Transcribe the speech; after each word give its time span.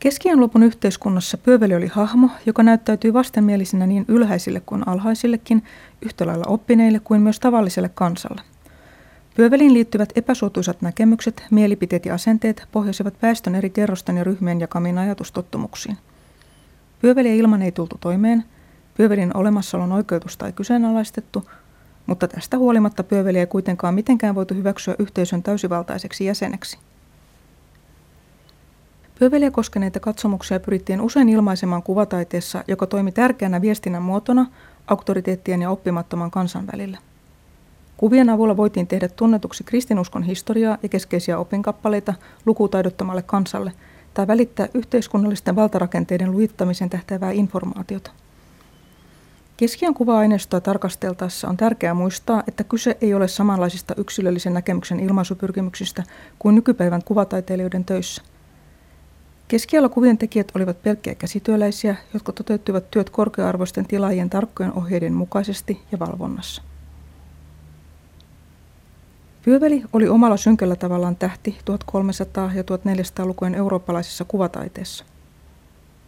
Keskiän 0.00 0.40
lopun 0.40 0.62
yhteiskunnassa 0.62 1.38
pyöveli 1.38 1.74
oli 1.74 1.86
hahmo, 1.86 2.30
joka 2.46 2.62
näyttäytyi 2.62 3.12
vastenmielisenä 3.12 3.86
niin 3.86 4.04
ylhäisille 4.08 4.60
kuin 4.60 4.88
alhaisillekin, 4.88 5.62
yhtä 6.02 6.26
lailla 6.26 6.44
oppineille 6.48 7.00
kuin 7.00 7.20
myös 7.20 7.40
tavalliselle 7.40 7.90
kansalle. 7.94 8.42
Pyöveliin 9.34 9.74
liittyvät 9.74 10.12
epäsuotuisat 10.14 10.82
näkemykset, 10.82 11.44
mielipiteet 11.50 12.06
ja 12.06 12.14
asenteet 12.14 12.68
pohjasivat 12.72 13.14
väestön 13.22 13.54
eri 13.54 13.70
kerrosten 13.70 14.16
ja 14.16 14.24
ryhmien 14.24 14.60
jakamiin 14.60 14.98
ajatustottumuksiin. 14.98 15.96
Pyöveliä 17.02 17.34
ilman 17.34 17.62
ei 17.62 17.72
tultu 17.72 17.96
toimeen, 18.00 18.44
pyövelin 18.96 19.36
olemassaolon 19.36 19.92
oikeutusta 19.92 20.46
ei 20.46 20.52
kyseenalaistettu, 20.52 21.50
mutta 22.06 22.28
tästä 22.28 22.58
huolimatta 22.58 23.04
pyöveliä 23.04 23.40
ei 23.40 23.46
kuitenkaan 23.46 23.94
mitenkään 23.94 24.34
voitu 24.34 24.54
hyväksyä 24.54 24.94
yhteisön 24.98 25.42
täysivaltaiseksi 25.42 26.24
jäseneksi. 26.24 26.78
Pyöveliä 29.20 29.50
koskeneita 29.50 30.00
katsomuksia 30.00 30.60
pyrittiin 30.60 31.00
usein 31.00 31.28
ilmaisemaan 31.28 31.82
kuvataiteessa, 31.82 32.64
joka 32.68 32.86
toimi 32.86 33.12
tärkeänä 33.12 33.60
viestinnän 33.60 34.02
muotona 34.02 34.46
auktoriteettien 34.86 35.62
ja 35.62 35.70
oppimattoman 35.70 36.30
kansan 36.30 36.66
välillä. 36.72 36.98
Kuvien 37.96 38.30
avulla 38.30 38.56
voitiin 38.56 38.86
tehdä 38.86 39.08
tunnetuksi 39.08 39.64
kristinuskon 39.64 40.22
historiaa 40.22 40.78
ja 40.82 40.88
keskeisiä 40.88 41.38
opinkappaleita 41.38 42.14
lukutaidottomalle 42.46 43.22
kansalle 43.22 43.72
tai 44.14 44.26
välittää 44.26 44.68
yhteiskunnallisten 44.74 45.56
valtarakenteiden 45.56 46.32
lujittamiseen 46.32 46.90
tähtäävää 46.90 47.30
informaatiota. 47.30 48.10
Keskiön 49.56 49.94
kuva-aineistoa 49.94 50.60
tarkasteltaessa 50.60 51.48
on 51.48 51.56
tärkeää 51.56 51.94
muistaa, 51.94 52.42
että 52.48 52.64
kyse 52.64 52.96
ei 53.00 53.14
ole 53.14 53.28
samanlaisista 53.28 53.94
yksilöllisen 53.96 54.54
näkemyksen 54.54 55.00
ilmaisupyrkimyksistä 55.00 56.02
kuin 56.38 56.54
nykypäivän 56.54 57.04
kuvataiteilijoiden 57.04 57.84
töissä. 57.84 58.22
Keskialla 59.50 59.88
kuvien 59.88 60.18
tekijät 60.18 60.52
olivat 60.54 60.82
pelkkiä 60.82 61.14
käsityöläisiä, 61.14 61.96
jotka 62.14 62.32
toteuttivat 62.32 62.90
työt 62.90 63.10
korkea-arvoisten 63.10 63.86
tilaajien 63.86 64.30
tarkkojen 64.30 64.72
ohjeiden 64.72 65.12
mukaisesti 65.12 65.80
ja 65.92 65.98
valvonnassa. 65.98 66.62
Pyöveli 69.44 69.82
oli 69.92 70.08
omalla 70.08 70.36
synkällä 70.36 70.76
tavallaan 70.76 71.16
tähti 71.16 71.58
1300- 71.60 72.56
ja 72.56 72.62
1400-lukujen 72.62 73.54
eurooppalaisessa 73.54 74.24
kuvataiteessa. 74.24 75.04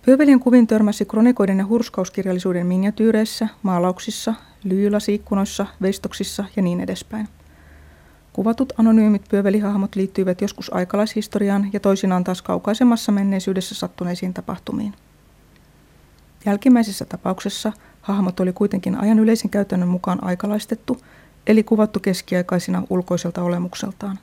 Pyövelien 0.04 0.40
kuvin 0.40 0.66
törmäsi 0.66 1.04
kronikoiden 1.04 1.58
ja 1.58 1.66
hurskauskirjallisuuden 1.66 2.66
miniatyyreissä, 2.66 3.48
maalauksissa, 3.62 4.34
lyylasiikkunoissa, 4.64 5.66
veistoksissa 5.82 6.44
ja 6.56 6.62
niin 6.62 6.80
edespäin. 6.80 7.28
Kuvatut 8.32 8.72
anonyymit 8.78 9.22
pyövelihahmot 9.28 9.96
liittyivät 9.96 10.40
joskus 10.40 10.74
aikalaishistoriaan 10.74 11.70
ja 11.72 11.80
toisinaan 11.80 12.24
taas 12.24 12.42
kaukaisemmassa 12.42 13.12
menneisyydessä 13.12 13.74
sattuneisiin 13.74 14.34
tapahtumiin. 14.34 14.94
Jälkimmäisessä 16.46 17.04
tapauksessa 17.04 17.72
hahmot 18.02 18.40
oli 18.40 18.52
kuitenkin 18.52 19.00
ajan 19.00 19.18
yleisen 19.18 19.50
käytännön 19.50 19.88
mukaan 19.88 20.24
aikalaistettu– 20.24 20.98
eli 21.46 21.62
kuvattu 21.62 22.00
keskiaikaisina 22.00 22.82
ulkoiselta 22.90 23.42
olemukseltaan. 23.42 24.18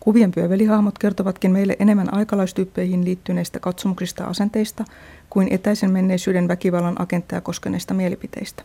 Kuvien 0.00 0.30
pyövelihahmot 0.30 0.98
kertovatkin 0.98 1.52
meille 1.52 1.76
enemmän 1.78 2.14
aikalaistyyppeihin 2.14 3.04
liittyneistä 3.04 3.60
katsomuksista 3.60 4.24
asenteista 4.24 4.84
kuin 5.30 5.48
etäisen 5.50 5.90
menneisyyden 5.90 6.48
väkivallan 6.48 7.02
agentteja 7.02 7.40
koskeneista 7.40 7.94
mielipiteistä. 7.94 8.62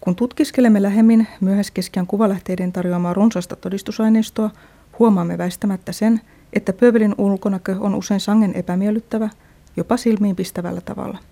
Kun 0.00 0.16
tutkiskelemme 0.16 0.82
lähemmin 0.82 1.26
myöhäiskeskiän 1.40 2.06
kuvalähteiden 2.06 2.72
tarjoamaa 2.72 3.14
runsasta 3.14 3.56
todistusaineistoa, 3.56 4.50
huomaamme 4.98 5.38
väistämättä 5.38 5.92
sen, 5.92 6.20
että 6.52 6.72
pövelin 6.72 7.14
ulkonäkö 7.18 7.76
on 7.80 7.94
usein 7.94 8.20
sangen 8.20 8.54
epämiellyttävä, 8.54 9.30
jopa 9.76 9.96
silmiin 9.96 10.36
pistävällä 10.36 10.80
tavalla– 10.80 11.18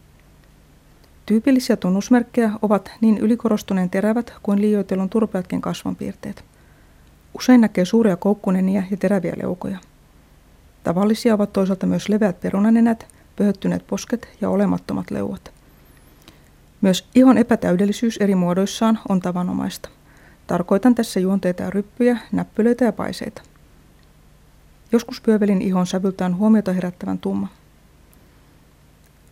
Tyypillisiä 1.26 1.76
tunnusmerkkejä 1.76 2.50
ovat 2.62 2.90
niin 3.00 3.18
ylikorostuneen 3.18 3.90
terävät 3.90 4.32
kuin 4.42 4.60
liioitelun 4.60 5.10
turpeatkin 5.10 5.60
kasvonpiirteet. 5.60 6.44
Usein 7.34 7.60
näkee 7.60 7.84
suuria 7.84 8.16
koukkunenia 8.16 8.82
ja 8.90 8.96
teräviä 8.96 9.34
leukoja. 9.36 9.78
Tavallisia 10.84 11.34
ovat 11.34 11.52
toisaalta 11.52 11.86
myös 11.86 12.08
leveät 12.08 12.40
perunanenät, 12.40 13.06
pöhöttyneet 13.36 13.86
posket 13.86 14.28
ja 14.40 14.50
olemattomat 14.50 15.10
leuat. 15.10 15.55
Myös 16.80 17.08
ihon 17.14 17.38
epätäydellisyys 17.38 18.16
eri 18.16 18.34
muodoissaan 18.34 18.98
on 19.08 19.20
tavanomaista. 19.20 19.88
Tarkoitan 20.46 20.94
tässä 20.94 21.20
juonteita 21.20 21.62
ja 21.62 21.70
ryppyjä, 21.70 22.18
näppylöitä 22.32 22.84
ja 22.84 22.92
paiseita. 22.92 23.42
Joskus 24.92 25.20
pyövelin 25.20 25.62
ihon 25.62 25.86
sävyltään 25.86 26.36
huomiota 26.36 26.72
herättävän 26.72 27.18
tumma. 27.18 27.48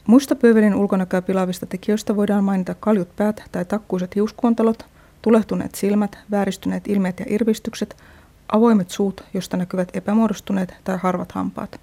Muista 0.07 0.37
pöövelin 0.37 0.75
ulkonäköä 0.75 1.23
pilaavista 1.23 1.67
tekijöistä 1.67 2.17
voidaan 2.17 2.45
mainita 2.45 2.75
kaljut 2.75 3.17
päät 3.17 3.43
tai 3.53 3.65
takkuiset 3.65 4.15
hiuskuontalot, 4.15 4.87
tulehtuneet 5.23 5.75
silmät, 5.75 6.19
vääristyneet 6.31 6.89
ilmeet 6.89 7.21
ja 7.21 7.27
irvistykset, 7.29 7.97
avoimet 8.53 8.91
suut, 8.91 9.25
josta 9.35 9.57
näkyvät 9.57 9.97
epämuodostuneet 9.97 10.75
tai 10.85 10.99
harvat 11.03 11.33
hampaat. 11.33 11.81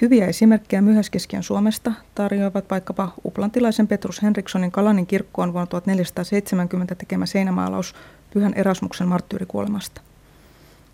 Hyviä 0.00 0.26
esimerkkejä 0.26 0.82
myöhäiskeskiän 0.82 1.42
Suomesta 1.42 1.92
tarjoavat 2.14 2.70
vaikkapa 2.70 3.12
uplantilaisen 3.24 3.88
Petrus 3.88 4.22
Henrikssonin 4.22 4.70
Kalanin 4.70 5.06
kirkkoon 5.06 5.52
vuonna 5.52 5.66
1470 5.66 6.94
tekemä 6.94 7.26
seinämaalaus 7.26 7.94
Pyhän 8.34 8.54
Erasmuksen 8.54 9.08
marttyyrikuolemasta. 9.08 10.00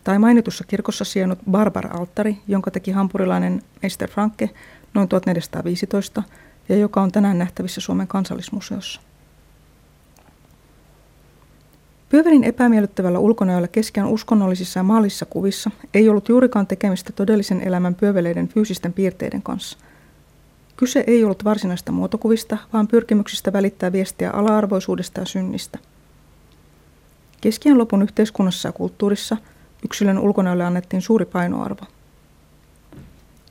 Tai 0.04 0.19
mainitussa 0.19 0.65
kirkossa 0.65 1.04
sijainnut 1.04 1.38
Barbar-alttari, 1.50 2.37
jonka 2.48 2.70
teki 2.70 2.91
hampurilainen 2.91 3.62
Meister 3.82 4.10
Franke 4.10 4.50
noin 4.94 5.09
1415 5.09 6.22
ja 6.69 6.76
joka 6.76 7.03
on 7.03 7.12
tänään 7.12 7.38
nähtävissä 7.38 7.81
Suomen 7.81 8.06
kansallismuseossa. 8.06 9.00
Pyövelin 12.15 12.45
epämiellyttävällä 12.45 13.19
ulkonäöllä 13.19 13.69
keskeään 13.69 14.09
uskonnollisissa 14.09 14.79
ja 14.79 14.83
maallisissa 14.83 15.27
kuvissa 15.27 15.71
ei 15.95 16.09
ollut 16.09 16.29
juurikaan 16.29 16.67
tekemistä 16.67 17.13
todellisen 17.13 17.61
elämän 17.61 17.95
pyöveleiden 17.95 18.49
fyysisten 18.49 18.93
piirteiden 18.93 19.43
kanssa. 19.43 19.79
Kyse 20.77 21.05
ei 21.07 21.25
ollut 21.25 21.45
varsinaista 21.45 21.93
muotokuvista, 21.93 22.59
vaan 22.73 22.89
pyrkimyksistä 22.89 23.53
välittää 23.53 23.93
viestiä 23.93 24.31
ala-arvoisuudesta 24.31 25.21
ja 25.21 25.27
synnistä. 25.27 25.79
Keskiän 27.41 27.79
lopun 27.79 28.03
yhteiskunnassa 28.03 28.69
ja 28.69 28.73
kulttuurissa 28.73 29.37
yksilön 29.85 30.19
ulkonäölle 30.19 30.65
annettiin 30.65 31.03
suuri 31.03 31.25
painoarvo. 31.25 31.85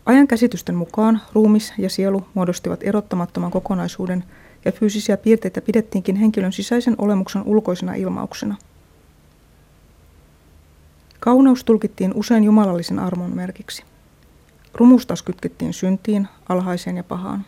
Ajan 0.05 0.27
käsitysten 0.27 0.75
mukaan 0.75 1.21
ruumis 1.33 1.73
ja 1.77 1.89
sielu 1.89 2.25
muodostivat 2.33 2.79
erottamattoman 2.83 3.51
kokonaisuuden 3.51 4.23
ja 4.65 4.71
fyysisiä 4.71 5.17
piirteitä 5.17 5.61
pidettiinkin 5.61 6.15
henkilön 6.15 6.53
sisäisen 6.53 6.95
olemuksen 6.97 7.43
ulkoisena 7.45 7.93
ilmauksena. 7.93 8.55
Kauneus 11.19 11.63
tulkittiin 11.63 12.13
usein 12.15 12.43
jumalallisen 12.43 12.99
armon 12.99 13.35
merkiksi. 13.35 13.83
Rumus 14.73 15.05
taas 15.05 15.21
kytkettiin 15.21 15.73
syntiin, 15.73 16.27
alhaiseen 16.49 16.97
ja 16.97 17.03
pahaan. 17.03 17.45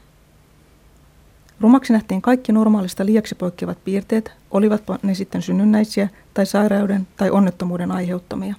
Rumaksi 1.61 1.93
nähtiin 1.93 2.21
kaikki 2.21 2.51
normaalista 2.51 3.05
liiaksi 3.05 3.35
poikkeavat 3.35 3.83
piirteet, 3.83 4.31
olivatpa 4.51 4.99
ne 5.03 5.13
sitten 5.13 5.41
synnynnäisiä 5.41 6.09
tai 6.33 6.45
sairauden 6.45 7.07
tai 7.17 7.31
onnettomuuden 7.31 7.91
aiheuttamia. 7.91 8.55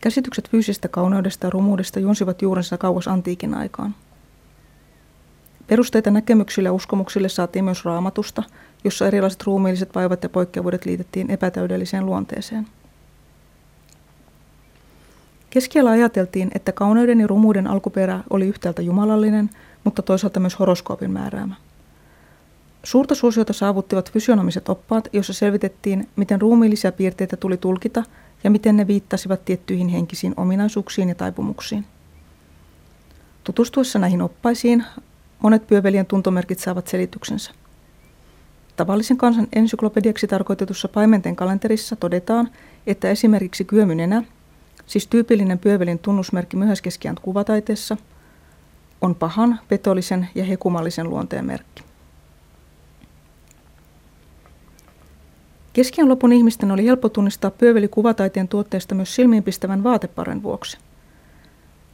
Käsitykset 0.00 0.50
fyysisestä 0.50 0.88
kauneudesta 0.88 1.46
ja 1.46 1.50
rumuudesta 1.50 2.00
juonsivat 2.00 2.42
juurensa 2.42 2.78
kauas 2.78 3.08
antiikin 3.08 3.54
aikaan. 3.54 3.94
Perusteita 5.72 6.10
näkemyksille 6.10 6.68
ja 6.68 6.72
uskomuksille 6.72 7.28
saatiin 7.28 7.64
myös 7.64 7.84
raamatusta, 7.84 8.42
jossa 8.84 9.06
erilaiset 9.06 9.42
ruumiilliset 9.42 9.94
vaivat 9.94 10.22
ja 10.22 10.28
poikkeavuudet 10.28 10.84
liitettiin 10.86 11.30
epätäydelliseen 11.30 12.06
luonteeseen. 12.06 12.66
Keskiellä 15.50 15.90
ajateltiin, 15.90 16.50
että 16.54 16.72
kauneuden 16.72 17.20
ja 17.20 17.26
rumuuden 17.26 17.66
alkuperä 17.66 18.20
oli 18.30 18.48
yhtäältä 18.48 18.82
jumalallinen, 18.82 19.50
mutta 19.84 20.02
toisaalta 20.02 20.40
myös 20.40 20.58
horoskoopin 20.58 21.10
määräämä. 21.10 21.54
Suurta 22.84 23.14
suosiota 23.14 23.52
saavuttivat 23.52 24.12
fysionomiset 24.12 24.68
oppaat, 24.68 25.08
joissa 25.12 25.32
selvitettiin, 25.32 26.08
miten 26.16 26.40
ruumiillisia 26.40 26.92
piirteitä 26.92 27.36
tuli 27.36 27.56
tulkita– 27.56 28.04
ja 28.44 28.50
miten 28.50 28.76
ne 28.76 28.86
viittasivat 28.86 29.44
tiettyihin 29.44 29.88
henkisiin 29.88 30.34
ominaisuuksiin 30.36 31.08
ja 31.08 31.14
taipumuksiin. 31.14 31.84
Tutustuessa 33.44 33.98
näihin 33.98 34.22
oppaisiin 34.22 34.84
monet 35.42 35.66
pyövelien 35.66 36.06
tuntomerkit 36.06 36.58
saavat 36.58 36.88
selityksensä. 36.88 37.50
Tavallisen 38.76 39.16
kansan 39.16 39.46
ensyklopediaksi 39.52 40.26
tarkoitetussa 40.26 40.88
paimenten 40.88 41.36
kalenterissa 41.36 41.96
todetaan, 41.96 42.50
että 42.86 43.10
esimerkiksi 43.10 43.64
kyömynenä, 43.64 44.22
siis 44.86 45.06
tyypillinen 45.06 45.58
pyövelin 45.58 45.98
tunnusmerkki 45.98 46.56
myöhäiskeskiän 46.56 47.16
kuvataiteessa, 47.22 47.96
on 49.00 49.14
pahan, 49.14 49.60
petollisen 49.68 50.28
ja 50.34 50.44
hekumallisen 50.44 51.10
luonteen 51.10 51.44
merkki. 51.44 51.82
Keskiän 55.72 56.08
lopun 56.08 56.32
ihmisten 56.32 56.70
oli 56.70 56.84
helppo 56.84 57.08
tunnistaa 57.08 57.50
pyöveli 57.50 57.88
kuvataiteen 57.88 58.48
tuotteesta 58.48 58.94
myös 58.94 59.14
silmiinpistävän 59.14 59.84
vaateparen 59.84 60.42
vuoksi. 60.42 60.78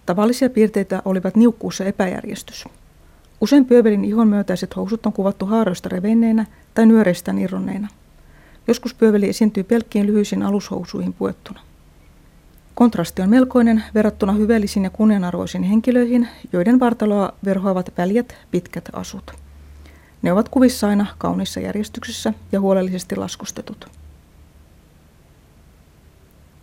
Tavallisia 0.07 0.51
piirteitä 0.51 1.03
olivat 1.05 1.37
niukkuus 1.37 1.81
ja 1.81 1.87
epäjärjestys. 1.87 2.65
Usein 3.41 3.65
pyövelin 3.65 4.05
ihon 4.05 4.29
myötäiset 4.29 4.77
housut 4.77 5.07
on 5.07 5.13
kuvattu 5.13 5.47
haaroista 5.47 5.89
revenneinä 5.89 6.47
tai 6.75 6.87
nyöreistä 6.87 7.35
irronneina. 7.39 7.89
Joskus 8.69 8.95
pyöveli 8.95 9.29
esiintyy 9.29 9.63
pelkkiin 9.63 10.07
lyhyisiin 10.07 10.43
alushousuihin 10.43 11.13
puettuna. 11.13 11.61
Kontrasti 12.75 13.23
on 13.23 13.31
melkoinen 13.31 13.85
verrattuna 13.95 14.33
hyvällisiin 14.33 14.85
ja 14.85 14.91
kunnianarvoisiin 14.91 15.63
henkilöihin, 15.65 16.29
joiden 16.53 16.81
vartaloa 16.81 17.33
verhoavat 17.45 17.93
väljät, 17.99 18.37
pitkät 18.51 18.89
asut. 18.93 19.33
Ne 20.23 20.33
ovat 20.33 20.49
kuvissa 20.49 20.89
aina 20.89 21.07
kaunissa 21.19 21.61
järjestyksessä 21.61 22.33
ja 22.53 22.61
huolellisesti 22.61 23.17
laskustetut. 23.17 23.87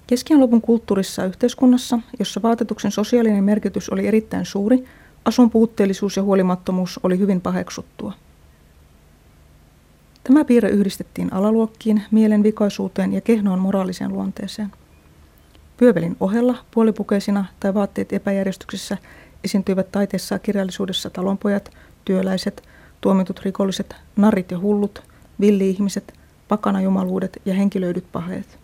Keskiän 0.07 0.39
lopun 0.39 0.62
kulttuurissa 0.62 1.25
yhteiskunnassa, 1.25 2.00
jossa 2.19 2.42
vaatetuksen 2.42 2.92
sosiaalinen 2.92 3.44
merkitys 3.44 3.89
oli 3.89 4.07
erittäin 4.07 4.45
suuri, 4.45 4.86
asun 5.25 5.50
puutteellisuus 5.50 6.18
ja 6.18 6.24
huolimattomuus 6.24 7.00
oli 7.04 7.19
hyvin 7.19 7.42
paheksuttua. 7.42 8.13
Tämä 10.24 10.45
piirre 10.45 10.69
yhdistettiin 10.69 11.33
alaluokkiin, 11.33 12.04
mielenvikaisuuteen 12.12 13.13
ja 13.13 13.22
kehnoon 13.22 13.60
moraaliseen 13.60 14.13
luonteeseen. 14.13 14.72
Pyövelin 15.77 16.18
ohella 16.19 16.57
puolipukeisina 16.72 17.45
tai 17.60 17.74
vaatteet 17.74 18.13
epäjärjestyksessä 18.13 18.98
esiintyivät 19.44 19.92
taiteessa 19.92 20.36
ja 20.36 20.39
kirjallisuudessa 20.39 21.10
talonpojat, 21.10 21.72
työläiset, 22.06 22.63
tuomitut 23.01 23.39
rikolliset, 23.39 23.95
narit 24.16 24.51
ja 24.51 24.60
hullut, 24.60 25.04
villi-ihmiset, 25.39 26.13
pakanajumaluudet 26.48 27.42
ja 27.45 27.54
henkilöidyt 27.54 28.12
paheet. 28.12 28.60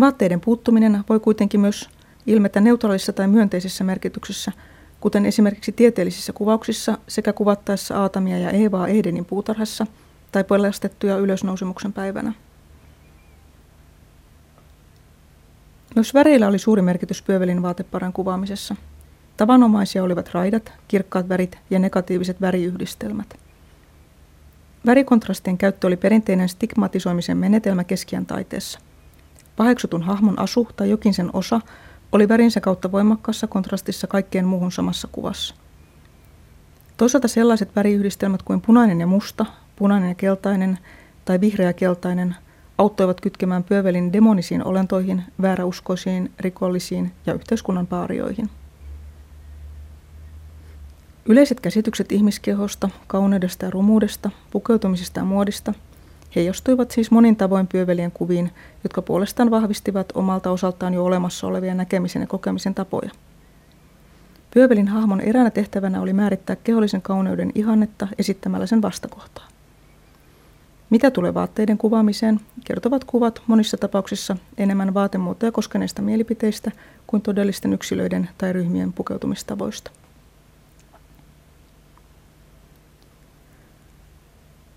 Vaatteiden 0.00 0.40
puuttuminen 0.40 1.04
voi 1.08 1.20
kuitenkin 1.20 1.60
myös 1.60 1.90
ilmetä 2.30 2.60
neutraalissa 2.60 3.12
tai 3.12 3.26
myönteisessä 3.26 3.84
merkityksessä, 3.84 4.52
kuten 5.00 5.26
esimerkiksi 5.26 5.72
tieteellisissä 5.72 6.32
kuvauksissa 6.32 6.98
sekä 7.08 7.32
kuvattaessa 7.32 8.00
Aatamia 8.00 8.38
ja 8.38 8.50
Eevaa 8.50 8.88
Edenin 8.88 9.24
puutarhassa 9.24 9.86
tai 10.32 10.44
pelastettuja 10.44 11.18
ylösnousemuksen 11.18 11.92
päivänä. 11.92 12.32
Myös 15.94 16.14
väreillä 16.14 16.48
oli 16.48 16.58
suuri 16.58 16.82
merkitys 16.82 17.22
pyövelin 17.22 17.62
vaateparan 17.62 18.12
kuvaamisessa. 18.12 18.76
Tavanomaisia 19.36 20.04
olivat 20.04 20.30
raidat, 20.34 20.72
kirkkaat 20.88 21.28
värit 21.28 21.58
ja 21.70 21.78
negatiiviset 21.78 22.40
väriyhdistelmät. 22.40 23.34
Värikontrastien 24.86 25.58
käyttö 25.58 25.86
oli 25.86 25.96
perinteinen 25.96 26.48
stigmatisoimisen 26.48 27.36
menetelmä 27.36 27.84
keskiän 27.84 28.26
taiteessa. 28.26 28.78
Paheksutun 29.56 30.02
hahmon 30.02 30.38
asu 30.38 30.68
tai 30.76 30.90
jokin 30.90 31.14
sen 31.14 31.30
osa 31.32 31.60
oli 32.12 32.28
värinsä 32.28 32.60
kautta 32.60 32.92
voimakkaassa 32.92 33.46
kontrastissa 33.46 34.06
kaikkeen 34.06 34.44
muuhun 34.44 34.72
samassa 34.72 35.08
kuvassa. 35.12 35.54
Toisaalta 36.96 37.28
sellaiset 37.28 37.76
väriyhdistelmät 37.76 38.42
kuin 38.42 38.60
punainen 38.60 39.00
ja 39.00 39.06
musta, 39.06 39.46
punainen 39.76 40.08
ja 40.08 40.14
keltainen 40.14 40.78
tai 41.24 41.40
vihreä 41.40 41.66
ja 41.66 41.72
keltainen 41.72 42.36
auttoivat 42.78 43.20
kytkemään 43.20 43.64
pyövelin 43.64 44.12
demonisiin 44.12 44.64
olentoihin, 44.64 45.22
vääräuskoisiin, 45.42 46.32
rikollisiin 46.40 47.12
ja 47.26 47.34
yhteiskunnan 47.34 47.86
paarioihin. 47.86 48.50
Yleiset 51.26 51.60
käsitykset 51.60 52.12
ihmiskehosta, 52.12 52.88
kauneudesta 53.06 53.64
ja 53.64 53.70
rumuudesta, 53.70 54.30
pukeutumisesta 54.50 55.20
ja 55.20 55.24
muodista– 55.24 55.74
heijastuivat 56.36 56.90
siis 56.90 57.10
monin 57.10 57.36
tavoin 57.36 57.66
pyövelien 57.66 58.10
kuviin, 58.10 58.50
jotka 58.84 59.02
puolestaan 59.02 59.50
vahvistivat 59.50 60.12
omalta 60.14 60.50
osaltaan 60.50 60.94
jo 60.94 61.04
olemassa 61.04 61.46
olevia 61.46 61.74
näkemisen 61.74 62.22
ja 62.22 62.26
kokemisen 62.26 62.74
tapoja. 62.74 63.10
Pyövelin 64.54 64.88
hahmon 64.88 65.20
eräänä 65.20 65.50
tehtävänä 65.50 66.00
oli 66.00 66.12
määrittää 66.12 66.56
kehollisen 66.56 67.02
kauneuden 67.02 67.52
ihannetta 67.54 68.08
esittämällä 68.18 68.66
sen 68.66 68.82
vastakohtaa. 68.82 69.48
Mitä 70.90 71.10
tulee 71.10 71.34
vaatteiden 71.34 71.78
kuvaamiseen, 71.78 72.40
kertovat 72.64 73.04
kuvat 73.04 73.42
monissa 73.46 73.76
tapauksissa 73.76 74.36
enemmän 74.58 74.94
vaatemuotoja 74.94 75.52
koskeneista 75.52 76.02
mielipiteistä 76.02 76.70
kuin 77.06 77.22
todellisten 77.22 77.72
yksilöiden 77.72 78.28
tai 78.38 78.52
ryhmien 78.52 78.92
pukeutumistavoista. 78.92 79.90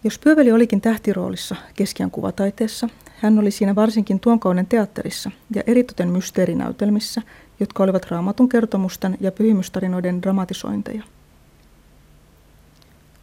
Jos 0.03 0.19
Pyöveli 0.19 0.51
olikin 0.51 0.81
tähtiroolissa 0.81 1.55
keskiän 1.75 2.11
kuvataiteessa, 2.11 2.89
hän 3.15 3.39
oli 3.39 3.51
siinä 3.51 3.75
varsinkin 3.75 4.19
tuon 4.19 4.39
kauden 4.39 4.67
teatterissa 4.67 5.31
ja 5.55 5.63
eritoten 5.67 6.09
mysteerinäytelmissä, 6.09 7.21
jotka 7.59 7.83
olivat 7.83 8.11
raamatun 8.11 8.49
kertomusten 8.49 9.17
ja 9.19 9.31
pyhimystarinoiden 9.31 10.21
dramatisointeja. 10.21 11.03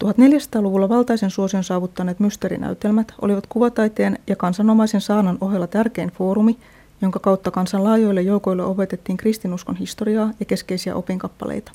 1400-luvulla 0.05 0.89
valtaisen 0.89 1.31
suosion 1.31 1.65
saavuttaneet 1.65 2.21
mysteerinäytelmät 2.21 3.13
olivat 3.23 3.47
kuvataiteen 3.47 4.19
ja 4.27 4.37
kansanomaisen 4.37 5.01
saanan 5.01 5.39
ohella 5.41 5.67
tärkein 5.67 6.11
foorumi, 6.11 6.59
jonka 7.03 7.19
kautta 7.19 7.51
kansan 7.51 7.85
laajoille 7.85 8.23
joukoille 8.23 8.63
opetettiin 8.63 9.17
kristinuskon 9.17 9.77
historiaa 9.77 10.33
ja 10.41 10.47
keskeisiä 10.47 10.95
opinkappaleita. 10.95 11.73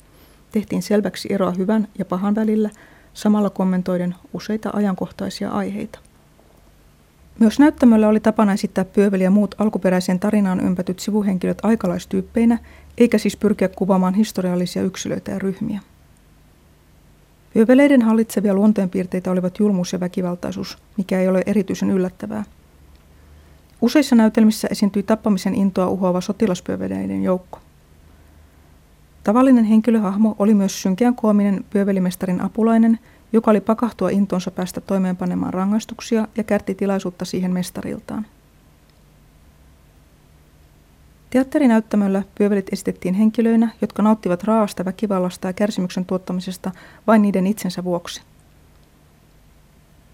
Tehtiin 0.52 0.82
selväksi 0.82 1.28
eroa 1.32 1.50
hyvän 1.50 1.88
ja 1.98 2.04
pahan 2.04 2.34
välillä– 2.34 2.70
samalla 3.16 3.50
kommentoiden 3.50 4.14
useita 4.32 4.70
ajankohtaisia 4.72 5.50
aiheita. 5.50 5.98
Myös 7.38 7.58
näyttämöllä 7.58 8.08
oli 8.08 8.20
tapana 8.20 8.52
esittää 8.52 8.84
pyöveli 8.84 9.24
ja 9.24 9.30
muut 9.30 9.54
alkuperäiseen 9.58 10.20
tarinaan 10.20 10.60
ympätyt 10.60 10.98
sivuhenkilöt 10.98 11.58
aikalaistyyppeinä, 11.62 12.58
eikä 12.98 13.18
siis 13.18 13.36
pyrkiä 13.36 13.68
kuvaamaan 13.68 14.14
historiallisia 14.14 14.82
yksilöitä 14.82 15.30
ja 15.32 15.38
ryhmiä. 15.38 15.80
Pyöveleiden 17.54 18.02
hallitsevia 18.02 18.54
luonteenpiirteitä 18.54 19.30
olivat 19.30 19.58
julmuus 19.58 19.92
ja 19.92 20.00
väkivaltaisuus, 20.00 20.78
mikä 20.96 21.20
ei 21.20 21.28
ole 21.28 21.42
erityisen 21.46 21.90
yllättävää. 21.90 22.44
Useissa 23.80 24.16
näytelmissä 24.16 24.68
esiintyi 24.70 25.02
tappamisen 25.02 25.54
intoa 25.54 25.88
uhoava 25.88 26.20
sotilaspyöveleiden 26.20 27.22
joukko. 27.22 27.60
Tavallinen 29.26 29.64
henkilöhahmo 29.64 30.36
oli 30.38 30.54
myös 30.54 30.82
synkeän 30.82 31.14
koominen 31.14 31.64
pyövelimestarin 31.70 32.40
apulainen, 32.40 32.98
joka 33.32 33.50
oli 33.50 33.60
pakahtua 33.60 34.10
intonsa 34.10 34.50
päästä 34.50 34.80
toimeenpanemaan 34.80 35.54
rangaistuksia 35.54 36.28
ja 36.36 36.44
kärti 36.44 36.74
tilaisuutta 36.74 37.24
siihen 37.24 37.52
mestariltaan. 37.52 38.26
Teatterinäyttämöllä 41.30 42.22
pyövelit 42.38 42.72
esitettiin 42.72 43.14
henkilöinä, 43.14 43.68
jotka 43.80 44.02
nauttivat 44.02 44.44
raasta 44.44 44.84
väkivallasta 44.84 45.46
ja 45.46 45.52
kärsimyksen 45.52 46.04
tuottamisesta 46.04 46.70
vain 47.06 47.22
niiden 47.22 47.46
itsensä 47.46 47.84
vuoksi. 47.84 48.22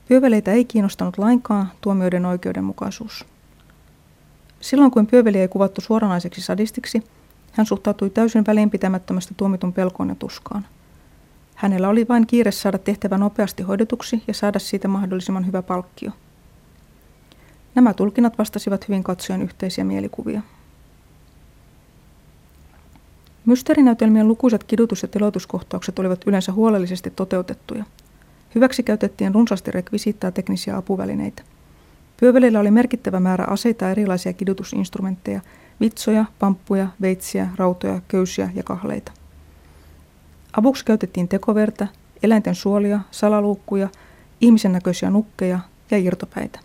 Pyöveleitä 0.08 0.52
ei 0.52 0.64
kiinnostanut 0.64 1.18
lainkaan 1.18 1.72
tuomioiden 1.80 2.26
oikeudenmukaisuus. 2.26 3.24
Silloin 4.60 4.90
kun 4.90 5.06
pyöveli 5.06 5.38
ei 5.38 5.48
kuvattu 5.48 5.80
suoranaiseksi 5.80 6.40
sadistiksi, 6.40 7.02
hän 7.52 7.66
suhtautui 7.66 8.10
täysin 8.10 8.46
välinpitämättömästi 8.46 9.34
tuomitun 9.36 9.72
pelkoon 9.72 10.08
ja 10.08 10.14
tuskaan. 10.14 10.66
Hänellä 11.54 11.88
oli 11.88 12.08
vain 12.08 12.26
kiire 12.26 12.50
saada 12.50 12.78
tehtävä 12.78 13.18
nopeasti 13.18 13.62
hoidetuksi 13.62 14.22
ja 14.26 14.34
saada 14.34 14.58
siitä 14.58 14.88
mahdollisimman 14.88 15.46
hyvä 15.46 15.62
palkkio. 15.62 16.10
Nämä 17.74 17.94
tulkinnat 17.94 18.38
vastasivat 18.38 18.88
hyvin 18.88 19.02
katsojen 19.02 19.42
yhteisiä 19.42 19.84
mielikuvia. 19.84 20.42
Mysteerinäytelmien 23.46 24.28
lukuisat 24.28 24.64
kidutus- 24.64 25.02
ja 25.02 25.08
teloituskohtaukset 25.08 25.98
olivat 25.98 26.24
yleensä 26.26 26.52
huolellisesti 26.52 27.10
toteutettuja. 27.10 27.84
Hyväksi 28.54 28.82
käytettiin 28.82 29.34
runsaasti 29.34 29.70
rekvisiittaa 29.70 30.30
teknisiä 30.30 30.76
apuvälineitä. 30.76 31.42
Pyövelillä 32.20 32.60
oli 32.60 32.70
merkittävä 32.70 33.20
määrä 33.20 33.44
aseita 33.44 33.84
ja 33.84 33.90
erilaisia 33.90 34.32
kidutusinstrumentteja– 34.32 35.40
vitsoja, 35.82 36.24
pamppuja, 36.38 36.88
veitsiä, 37.00 37.48
rautoja, 37.56 38.00
köysiä 38.08 38.50
ja 38.54 38.62
kahleita. 38.62 39.12
Avuksi 40.58 40.84
käytettiin 40.84 41.28
tekoverta, 41.28 41.86
eläinten 42.22 42.54
suolia, 42.54 43.00
salaluukkuja, 43.10 43.88
ihmisen 44.40 44.72
näköisiä 44.72 45.10
nukkeja 45.10 45.58
ja 45.90 45.98
irtopäitä. 45.98 46.60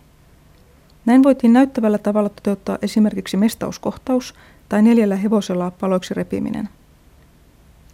Näin 1.06 1.22
voitiin 1.22 1.52
näyttävällä 1.52 1.98
tavalla 1.98 2.28
toteuttaa 2.28 2.78
esimerkiksi 2.82 3.36
mestauskohtaus 3.36 4.34
tai 4.68 4.82
neljällä 4.82 5.16
hevosella 5.16 5.70
paloiksi 5.70 6.14
repiminen. 6.14 6.68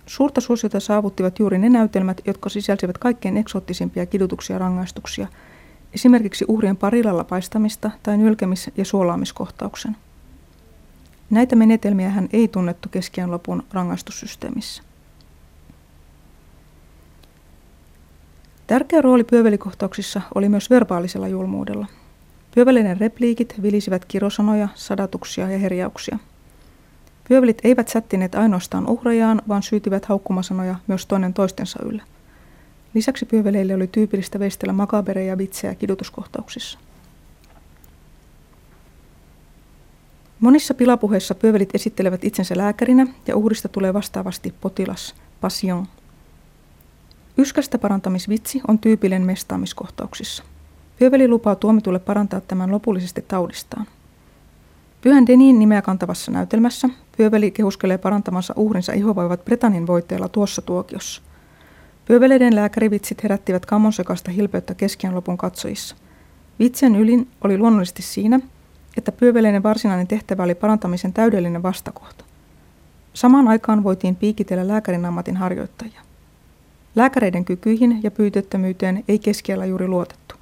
Suurta 0.07 0.41
suosiota 0.41 0.81
saavuttivat 0.81 1.39
juuri 1.39 1.59
ne 1.59 1.69
näytelmät, 1.69 2.21
jotka 2.27 2.49
sisälsivät 2.49 2.99
kaikkein 2.99 3.37
eksoottisimpia 3.37 4.07
kidutuksia 4.07 4.55
ja 4.55 4.59
rangaistuksia, 4.59 5.27
esimerkiksi 5.95 6.45
uhrien 6.49 6.77
parilalla 6.77 7.25
paistamista 7.25 7.91
tai 8.03 8.17
nylkemis- 8.17 8.71
ja 8.77 8.85
suolaamiskohtauksen. 8.85 9.97
Näitä 11.31 11.57
menetelmiä 11.57 12.11
hän 12.11 12.29
ei 12.33 12.49
tunnettu 12.49 12.89
keskiän 12.89 13.31
lopun 13.31 13.63
rangaistussysteemissä. 13.73 14.83
Tärkeä 18.67 19.01
rooli 19.01 19.25
pyövelikohtauksissa 19.25 20.21
oli 20.35 20.49
myös 20.49 20.71
verbaalisella 20.71 21.29
julmuudella. 21.29 21.87
Pyöveleiden 22.55 23.01
repliikit 23.01 23.55
vilisivät 23.63 24.05
kirosanoja, 24.05 24.69
sadatuksia 24.75 25.51
ja 25.51 25.59
herjauksia. 25.59 26.19
Pyövelit 27.29 27.59
eivät 27.65 27.89
sättineet 27.89 28.35
ainoastaan 28.35 28.91
uhrajaan, 28.91 29.43
vaan 29.49 29.63
syytivät 29.63 30.05
haukkumasanoja 30.05 30.75
myös 30.87 31.07
toinen 31.07 31.35
toistensa 31.35 31.79
yllä. 31.83 32.03
Lisäksi 32.95 33.27
pyöveleille 33.27 33.75
oli 33.75 33.87
tyypillistä 33.87 34.39
veistellä 34.39 34.73
makabereja 34.73 35.39
vitsejä 35.39 35.75
kidutuskohtauksissa. 35.75 36.79
Monissa 40.45 40.75
pilapuheissa 40.75 41.35
pyövelit 41.35 41.75
esittelevät 41.75 42.25
itsensä 42.25 42.57
lääkärinä 42.57 43.07
ja 43.27 43.37
uhrista 43.37 43.69
tulee 43.69 43.95
vastaavasti 43.95 44.55
potilas, 44.61 45.15
passion. 45.41 45.87
Yskästä 47.39 47.79
parantamisvitsi 47.79 48.61
on 48.69 48.79
tyypillinen 48.79 49.27
mestaamiskohtauksissa. 49.27 50.43
Pyöveli 50.99 51.29
lupaa 51.29 51.55
tuomitulle 51.55 51.99
parantaa 51.99 52.41
tämän 52.41 52.71
lopullisesti 52.71 53.25
taudistaan. 53.29 53.87
Pyhän 55.01 55.27
Denin 55.27 55.59
nimeä 55.59 55.83
kantavassa 55.83 56.33
näytelmässä 56.33 56.89
Pyöveli 57.17 57.51
kehuskelee 57.51 57.99
parantamansa 57.99 58.55
uhrinsa 58.57 58.93
ihovoivat 58.93 59.45
Bretanin 59.45 59.87
voitteella 59.87 60.29
tuossa 60.29 60.63
tuokiossa. 60.63 61.23
Pyöveleiden 62.05 62.57
lääkärivitsit 62.57 63.23
herättivät 63.23 63.67
kammonsekasta 63.67 64.31
hilpeyttä 64.31 64.75
keskiän 64.75 65.15
lopun 65.15 65.39
katsojissa. 65.39 65.97
Vitsien 66.59 66.97
ylin 66.97 67.29
oli 67.45 67.59
luonnollisesti 67.59 68.03
siinä, 68.03 68.41
että 68.97 69.13
pyöveleiden 69.13 69.63
varsinainen 69.63 70.07
tehtävä 70.07 70.43
oli 70.43 70.55
parantamisen 70.55 71.13
täydellinen 71.13 71.63
vastakohta. 71.63 72.25
Samaan 73.15 73.49
aikaan 73.49 73.85
voitiin 73.85 74.17
piikitellä 74.17 74.69
lääkärin 74.69 75.05
ammatin 75.05 75.37
harjoittajia. 75.37 76.01
Lääkäreiden 76.95 77.45
kykyihin 77.45 78.01
ja 78.03 78.11
pyytettömyyteen 78.11 79.05
ei 79.09 79.19
keskiellä 79.19 79.67
juuri 79.67 79.89
luotettu, 79.89 80.35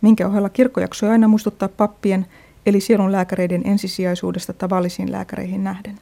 minkä 0.00 0.28
ohella 0.28 0.48
kirkko 0.48 0.80
jaksoi 0.80 1.10
aina 1.10 1.28
muistuttaa 1.28 1.68
pappien 1.68 2.26
eli 2.66 2.80
sielun 2.80 3.12
lääkäreiden 3.12 3.62
ensisijaisuudesta 3.64 4.52
tavallisiin 4.52 5.12
lääkäreihin 5.12 5.64
nähden. 5.64 5.98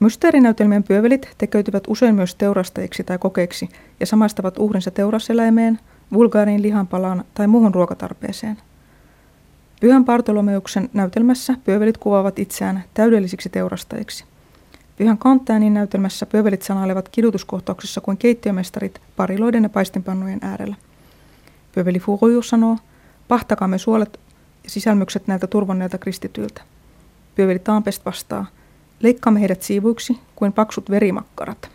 Mysteerinäytelmien 0.00 0.82
pyövelit 0.82 1.28
tekeytyvät 1.38 1.84
usein 1.88 2.14
myös 2.14 2.34
teurastajiksi 2.34 3.04
tai 3.04 3.18
kokeiksi 3.18 3.68
ja 4.00 4.06
samaistavat 4.06 4.58
uhrinsa 4.58 4.90
teuraseläimeen, 4.90 5.78
vulgaariin 6.12 6.62
lihanpalaan 6.62 7.24
tai 7.34 7.46
muuhun 7.46 7.74
ruokatarpeeseen– 7.74 8.56
Pyhän 9.80 10.04
Bartolomeuksen 10.04 10.90
näytelmässä 10.92 11.54
pyövelit 11.64 11.98
kuvaavat 11.98 12.38
itseään 12.38 12.84
täydellisiksi 12.94 13.48
teurastajiksi. 13.48 14.24
Pyhän 14.96 15.18
Kantäänin 15.18 15.74
näytelmässä 15.74 16.26
pyövelit 16.26 16.62
sanailevat 16.62 17.08
kidutuskohtauksissa 17.08 18.00
kuin 18.00 18.16
keittiömestarit 18.16 19.00
pariloiden 19.16 19.62
ja 19.62 19.68
paistinpannujen 19.68 20.38
äärellä. 20.42 20.76
Pyöveli 21.72 21.98
Furuju 21.98 22.42
sanoo, 22.42 22.76
pahtakaamme 23.28 23.78
suolet 23.78 24.20
ja 24.64 24.70
sisälmykset 24.70 25.26
näiltä 25.26 25.46
turvonneilta 25.46 25.98
kristityiltä. 25.98 26.62
Pyöveli 27.34 27.58
Taampest 27.58 28.04
vastaa, 28.04 28.46
leikkaamme 29.00 29.40
heidät 29.40 29.62
siivuiksi 29.62 30.18
kuin 30.36 30.52
paksut 30.52 30.90
verimakkarat. 30.90 31.70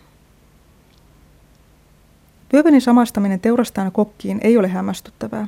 Pyövelin 2.48 2.80
samastaminen 2.80 3.40
teurastajan 3.40 3.92
kokkiin 3.92 4.40
ei 4.42 4.56
ole 4.56 4.68
hämmästyttävää. 4.68 5.46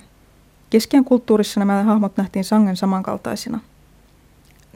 Keskiän 0.71 1.05
kulttuurissa 1.05 1.61
nämä 1.61 1.83
hahmot 1.83 2.17
nähtiin 2.17 2.45
sangen 2.45 2.77
samankaltaisina. 2.77 3.61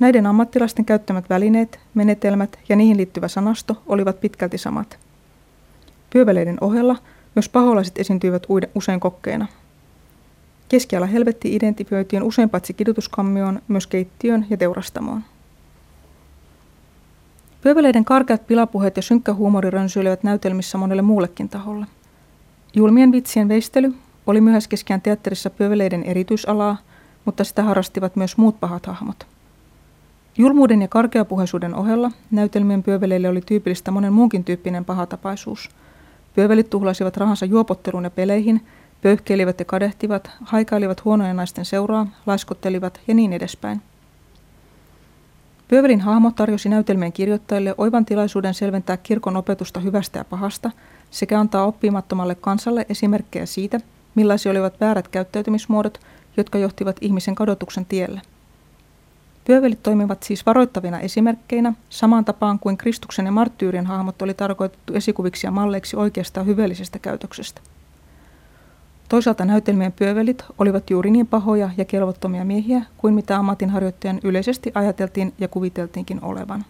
Näiden 0.01 0.27
ammattilaisten 0.27 0.85
käyttämät 0.85 1.31
välineet, 1.31 1.81
menetelmät 1.95 2.59
ja 2.69 2.77
niihin 2.77 2.97
liittyvä 2.97 3.29
sanasto 3.29 3.83
olivat 3.87 4.21
pitkälti 4.21 4.59
samat. 4.59 4.99
Pyöveleiden 6.11 6.59
ohella 6.61 6.97
myös 7.35 7.49
paholaiset 7.49 7.99
esiintyivät 7.99 8.47
usein 8.75 9.01
kokkeina. 9.01 9.47
Keskiala 10.69 11.07
helvetti 11.07 11.57
identifioitiin 11.57 12.23
usein 12.23 12.51
paitsi 12.51 12.75
kidutuskammioon, 12.75 13.63
myös 13.69 13.87
keittiöön 13.87 14.47
ja 14.51 14.57
teurastamoon. 14.57 15.25
Pyöveleiden 17.61 18.05
karkeat 18.05 18.47
pilapuheet 18.47 18.97
ja 18.97 19.03
synkkä 19.03 19.35
huumori 19.35 19.71
rönsyilevät 19.71 20.23
näytelmissä 20.23 20.79
monelle 20.79 21.03
muullekin 21.03 21.49
taholle. 21.49 21.87
Julmien 22.75 23.13
vitsien 23.13 23.49
veistely, 23.49 23.95
oli 24.27 24.41
myöhäiskeskään 24.41 25.01
teatterissa 25.01 25.51
pyöveleiden 25.51 26.03
erityisalaa, 26.03 26.77
mutta 27.25 27.45
sitä 27.45 27.63
harrastivat 27.63 28.17
myös 28.17 28.37
muut 28.37 28.61
pahat 28.61 28.87
hahmot. 28.87 29.27
Julmuuden 30.39 30.83
ja 30.83 30.89
karkeapuheisuuden 30.89 31.75
ohella 31.75 32.11
näytelmien 32.31 32.83
pyöveleille 32.83 33.29
oli 33.29 33.41
tyypillistä 33.41 33.91
monen 33.91 34.13
muunkin 34.13 34.45
tyyppinen 34.45 34.85
pahatapaisuus. 34.85 35.71
Pyövelit 36.35 36.71
tuhlasivat 36.71 37.17
rahansa 37.17 37.47
juopotteluun 37.47 38.05
ja 38.05 38.11
peleihin, 38.11 38.67
pöyhkeilivät 39.03 39.59
ja 39.59 39.65
kadehtivat, 39.65 40.31
haikailivat 40.45 41.05
huonojen 41.05 41.37
naisten 41.37 41.65
seuraa, 41.65 42.07
laiskottelivat 42.27 43.01
ja 43.09 43.15
niin 43.15 43.33
edespäin. 43.33 43.83
Pyövelin 45.69 46.01
hahmo 46.01 46.31
tarjosi 46.31 46.69
näytelmien 46.69 47.13
kirjoittajille 47.13 47.75
oivan 47.79 48.05
tilaisuuden 48.05 48.55
selventää 48.55 48.97
kirkon 48.97 49.37
opetusta 49.37 49.81
hyvästä 49.81 50.19
ja 50.19 50.25
pahasta 50.25 50.71
sekä 51.11 51.41
antaa 51.41 51.67
oppimattomalle 51.67 52.35
kansalle 52.35 52.87
esimerkkejä 52.89 53.47
siitä, 53.47 53.81
millaisia 54.15 54.53
olivat 54.53 54.81
väärät 54.81 55.09
käyttäytymismuodot, 55.09 56.01
jotka 56.37 56.59
johtivat 56.59 56.97
ihmisen 57.01 57.35
kadotuksen 57.35 57.87
tielle. 57.87 58.21
Pyövelit 59.45 59.83
toimivat 59.83 60.23
siis 60.23 60.47
varoittavina 60.47 61.01
esimerkkeinä, 61.01 61.73
samaan 61.91 62.25
tapaan 62.25 62.59
kuin 62.59 62.77
Kristuksen 62.77 63.27
ja 63.27 63.33
marttyyrien 63.33 63.87
hahmot 63.87 64.23
oli 64.23 64.35
tarkoitettu 64.35 64.95
esikuviksi 64.95 65.47
ja 65.47 65.51
malleiksi 65.51 65.97
oikeasta 65.97 66.41
ja 66.41 66.45
hyveellisestä 66.45 66.99
käytöksestä. 66.99 67.61
Toisaalta 69.09 69.45
näytelmien 69.45 69.93
pyövelit 69.93 70.45
olivat 70.59 70.91
juuri 70.91 71.11
niin 71.11 71.27
pahoja 71.27 71.71
ja 71.77 71.85
kelvottomia 71.85 72.45
miehiä 72.45 72.83
kuin 72.97 73.15
mitä 73.15 73.37
ammatinharjoittajan 73.37 74.21
yleisesti 74.25 74.73
ajateltiin 74.75 75.35
ja 75.39 75.49
kuviteltiinkin 75.49 76.25
olevan. 76.25 76.65